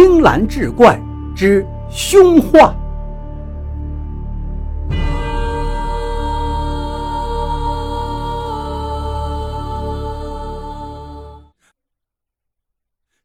[0.00, 0.96] 青蓝志怪
[1.34, 2.72] 之凶化。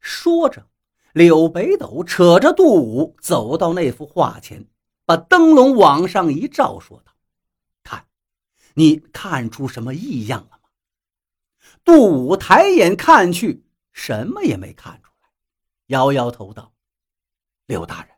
[0.00, 0.66] 说着，
[1.12, 4.66] 柳北斗扯着杜武走到那幅画前，
[5.06, 7.12] 把灯笼往上一照，说道
[7.84, 8.04] ：“看，
[8.74, 10.68] 你看出什么异样了吗？”
[11.84, 15.28] 杜武抬眼看去，什么也没看出来，
[15.86, 16.72] 摇摇头道
[17.66, 18.14] ：“柳大人，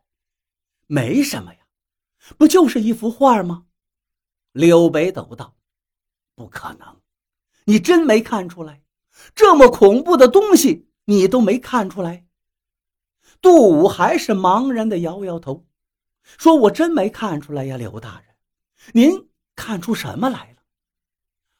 [0.87, 1.59] 没什么呀，
[2.37, 3.65] 不就是一幅画吗？”
[4.53, 5.55] 柳北斗道
[6.35, 7.01] ：“不可能，
[7.65, 8.81] 你真没看出来？
[9.33, 12.25] 这么恐怖的东西，你都没看出来？”
[13.41, 15.65] 杜武还是茫然的摇摇头，
[16.23, 18.35] 说：“我真没看出来呀，柳大人，
[18.93, 20.57] 您看出什么来了？”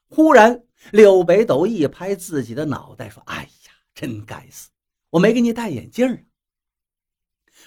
[0.10, 0.64] 忽然。
[0.92, 4.70] 柳北斗一拍自己的脑袋，说：“哎呀，真该死，
[5.10, 6.20] 我没给你戴眼镜啊！”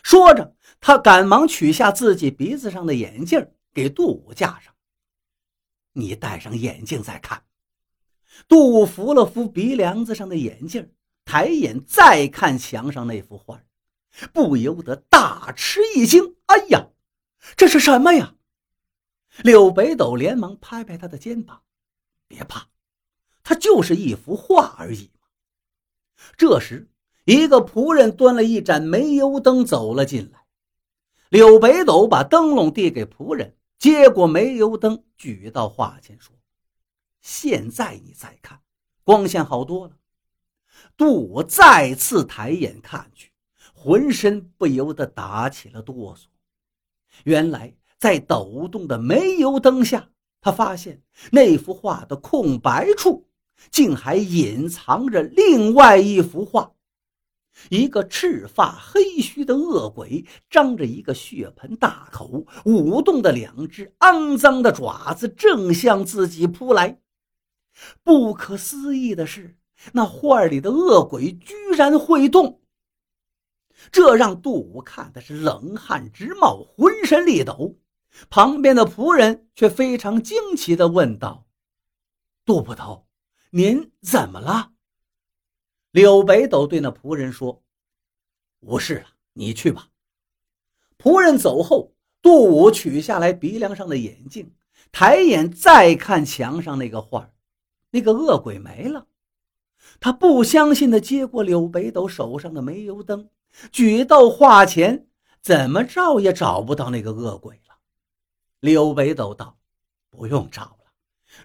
[0.03, 4.75] 说着，他赶忙取下自己鼻子上的眼镜，给杜武架上。
[5.93, 7.45] 你戴上眼镜再看。
[8.49, 10.93] 杜武扶了扶鼻梁子上的眼镜，
[11.25, 13.63] 抬眼再看墙上那幅画，
[14.33, 16.89] 不由得大吃一惊：“哎呀，
[17.57, 18.37] 这是什么呀？”
[19.45, 21.63] 柳北斗连忙拍拍他的肩膀
[22.27, 22.69] ：“别怕。”
[23.43, 25.11] 他就是一幅画而已
[26.37, 26.89] 这时，
[27.25, 30.45] 一个仆人端了一盏煤油灯走了进来。
[31.29, 36.35] 柳北斗把灯笼递给仆人，接过煤油灯，举到画前，说
[37.21, 38.61] ：“现在你再看，
[39.05, 39.97] 光线好多了。”
[40.97, 43.31] 杜武再次抬眼看去，
[43.75, 46.25] 浑身不由得打起了哆嗦。
[47.25, 50.09] 原来，在抖动的煤油灯下，
[50.41, 53.27] 他发现那幅画的空白处。
[53.71, 56.73] 竟还隐藏着另外一幅画，
[57.69, 67.01] 一个赤发黑须的恶鬼，张着一个血盆大口，舞动的两只肮脏的爪子，正向自己扑来。
[68.03, 69.57] 不可思议的是，
[69.93, 72.61] 那画里的恶鬼居然会动，
[73.93, 77.79] 这让杜武看的是冷汗直冒，浑身立抖。
[78.29, 81.47] 旁边的仆人却非常惊奇地问道
[82.45, 83.07] ：“杜捕头。”
[83.53, 84.73] 您怎么了？
[85.91, 87.63] 柳北斗对那仆人说
[88.61, 89.89] ：“无事了，你去吧。”
[90.99, 91.93] 仆人走后，
[92.23, 94.53] 杜武取下来鼻梁上的眼镜，
[94.93, 97.33] 抬眼再看墙上那个画
[97.91, 99.07] 那个恶鬼没了。
[99.99, 103.29] 他不相信的接过柳北斗手上的煤油灯，
[103.73, 105.09] 举到画前，
[105.41, 107.77] 怎么照也找不到那个恶鬼了。
[108.61, 109.59] 柳北斗道
[110.11, 110.93] ：“不用找了，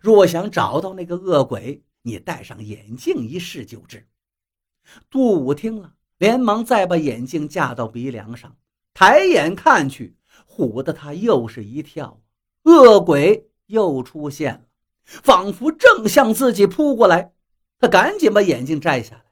[0.02, 4.08] 若想找到那个恶鬼。”你戴上眼镜一试就知。
[5.10, 8.58] 杜武听了，连忙再把眼镜架到鼻梁上，
[8.94, 12.22] 抬眼看去，唬得他又是一跳。
[12.64, 14.62] 恶鬼又出现了，
[15.06, 17.34] 仿佛正向自己扑过来。
[17.78, 19.26] 他赶紧把眼镜摘下来。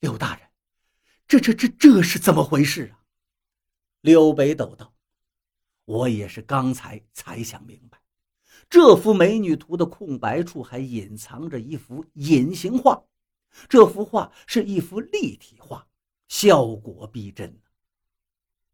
[0.00, 0.48] 刘大人，
[1.26, 3.00] 这这这这是怎么回事啊？
[4.02, 4.92] 刘北斗道
[5.86, 7.98] ：“我也是刚才才想明白。”
[8.68, 13.02] 这幅美女图的空白处还隐藏着一幅隐形画，
[13.68, 15.86] 这幅画是一幅立体画，
[16.28, 17.60] 效果逼真。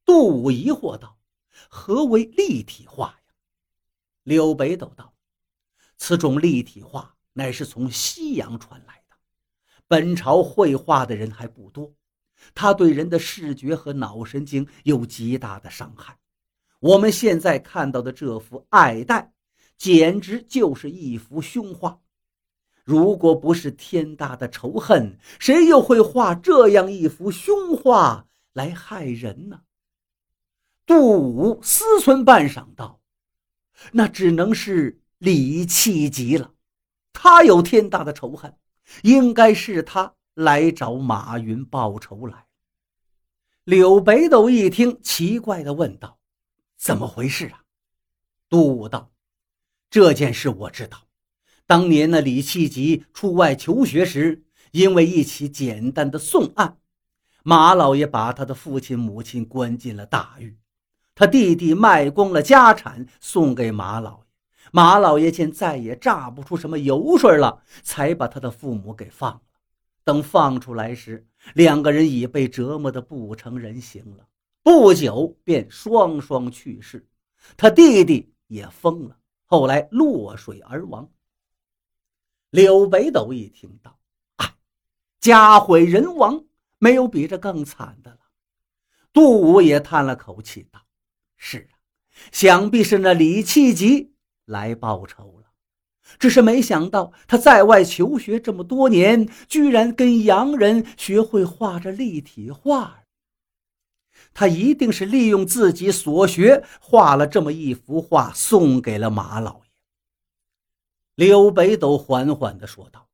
[0.05, 1.19] 杜武疑惑道
[1.69, 3.35] ：“何为立体画呀？”
[4.25, 5.15] 柳北斗道
[5.97, 9.17] ：“此种立体画乃是从西洋传来的，
[9.87, 11.95] 本朝绘画的人还不多，
[12.55, 16.19] 它对人的视觉和脑神经有极大的伤害。
[16.81, 19.33] 我们现在看到的这幅爱戴。”
[19.79, 22.01] 简直就是一幅凶画！
[22.85, 29.63] 如果不是天大的仇恨，谁又会画这样一幅凶画来害人呢？
[30.85, 33.01] 杜武思忖半晌，道
[33.93, 36.53] ：“那只能是李气急了。
[37.13, 38.57] 他有天大的仇恨，
[39.03, 42.47] 应该是他来找马云报仇来。”
[43.65, 46.19] 柳北斗一听，奇怪的问道
[46.77, 47.63] ：“怎么回事啊？”
[48.51, 49.13] 杜武道。
[49.89, 50.99] 这件事我知道，
[51.73, 54.43] 当年那李气吉出外求学时，
[54.73, 56.77] 因为一起简单的送案，
[57.45, 60.59] 马老爷把他的父亲母亲关进了大狱，
[61.15, 64.25] 他弟弟卖光了家产送给马老爷，
[64.71, 69.41] 马老爷见再也榨不出什么油水了，才把他的父母给放了。
[70.05, 74.27] 等放出来时，两个人已被折磨得不成人形了，
[74.63, 77.09] 不久便双双去世，
[77.57, 79.17] 他弟弟也疯了。
[79.47, 81.09] 后来落水而亡。
[82.53, 83.99] 柳北斗一听到，
[84.37, 84.57] 啊，
[85.19, 86.45] 家毁人亡，
[86.79, 88.19] 没有比这更惨的了。
[89.11, 90.83] 杜武也叹了口气道
[91.35, 91.81] ：“是啊，
[92.31, 94.13] 想必是那李七吉
[94.45, 95.47] 来报仇了。
[96.19, 103.05] 只是没想到他在外求学这么多年，居然跟洋人学会画着立体画。
[104.35, 109.62] 他一定是利用自己所学，画了这么一幅画，送给了马老”
[111.17, 113.09] 刘北斗缓缓地说道：“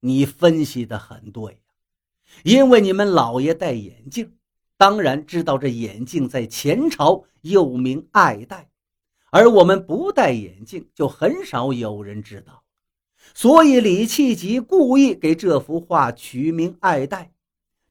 [0.00, 1.58] 你分析的很对呀，
[2.42, 4.34] 因为你们老爷戴眼镜。”
[4.78, 8.70] 当然知道这眼镜在前朝又名爱戴，
[9.32, 12.62] 而我们不戴眼镜就很少有人知道，
[13.34, 17.32] 所以李气吉故意给这幅画取名爱戴。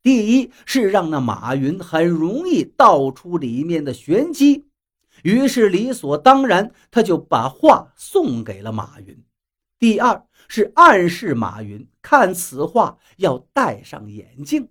[0.01, 4.69] 第一是让那马云很容易道出里面的玄机，
[5.24, 9.25] 于是理所当然他就把画送给了马云。
[9.79, 14.69] 第二是暗示马云看此画要戴上眼镜。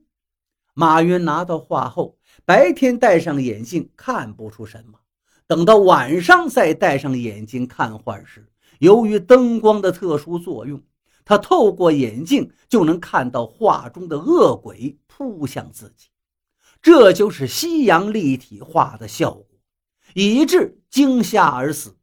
[0.75, 4.99] 马云拿到画后，白天戴上眼镜看不出什么，
[5.47, 10.83] 等到晚上再戴上眼镜看画时，由于灯光的特殊作用，
[11.25, 16.09] 他透过眼镜就能看到画中的恶鬼扑向自己，
[16.83, 19.47] 这就是西洋立体画的效果，
[20.15, 21.97] 以致惊吓而死。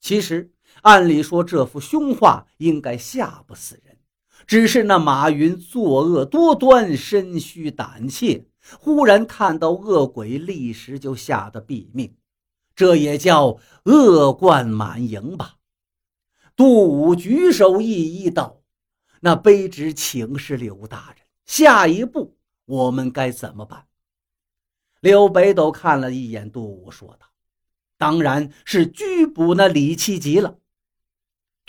[0.00, 0.50] 其实，
[0.82, 3.98] 按理说这幅凶画应该吓不死人。
[4.46, 8.46] 只是那马云作恶多端，身虚胆怯，
[8.78, 12.16] 忽然看到恶鬼，立时就吓得毙命。
[12.74, 15.56] 这也叫恶贯满盈吧？
[16.56, 18.62] 杜武举手一一道
[19.20, 23.86] ：“那卑职请示刘大人，下一步我们该怎么办？”
[25.00, 27.26] 刘北斗看了一眼杜武，说道
[27.96, 30.56] ：“当然是拘捕那李七吉了。”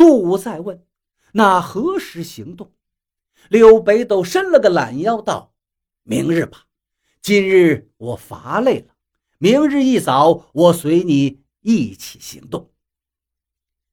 [0.01, 0.83] 杜武再问。
[1.31, 2.71] 那何时行动？
[3.49, 5.53] 刘北斗伸了个懒腰，道
[6.01, 6.65] ：“明日吧。
[7.21, 8.95] 今日我乏累了，
[9.37, 12.71] 明日一早我随你一起行动。”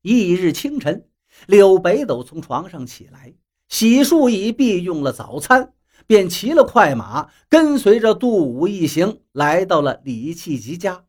[0.01, 1.07] 翌日清晨，
[1.47, 3.35] 刘北斗从床上起来，
[3.69, 5.75] 洗漱已毕，用了早餐，
[6.07, 11.05] 便骑了快马，跟随着杜武一行来到了李气吉家。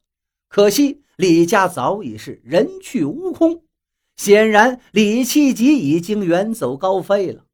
[0.50, 3.64] 可惜李家早已是人去屋空。
[4.20, 7.46] 显然，李气吉已经远走高飞了。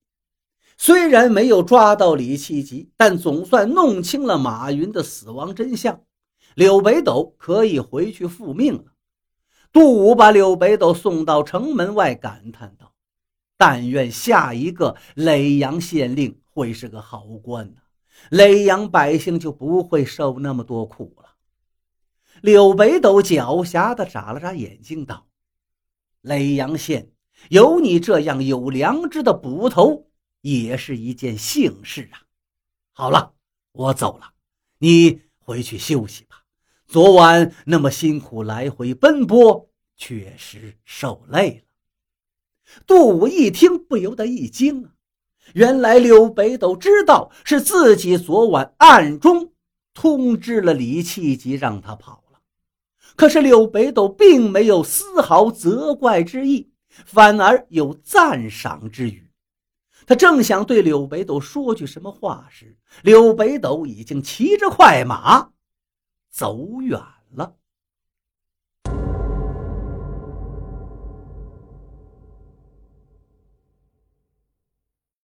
[0.80, 6.02] 虽然没有抓到李气吉，但总算弄清了马云的死亡真相。
[6.56, 8.86] 柳北斗可以回去复命了。
[9.72, 12.94] 杜武把柳北斗送到城门外，感叹道
[13.58, 17.82] ：“但愿下一个耒阳县令会是个好官呢，
[18.32, 21.36] 耒阳百姓就不会受那么多苦了。”
[22.42, 25.28] 柳北斗狡黠地眨了眨眼睛，道。
[26.26, 27.12] 耒阳县
[27.50, 30.08] 有你这样有良知的捕头，
[30.42, 32.26] 也是一件幸事啊！
[32.92, 33.34] 好了，
[33.74, 34.34] 我走了，
[34.80, 36.44] 你回去休息吧。
[36.88, 41.62] 昨晚那么辛苦来回奔波，确实受累了。
[42.88, 44.92] 杜武一听，不由得一惊啊！
[45.54, 49.54] 原来刘北斗知道是自己昨晚暗中
[49.94, 52.25] 通知了李气吉，让他跑。
[53.16, 59.30] 可是柳北斗并没有丝毫责怪之意，反而有赞赏之语。
[60.06, 65.50] 他正想对柳北斗说句什么话时，柳北斗已经骑着快马
[66.30, 67.02] 走远
[67.34, 67.56] 了。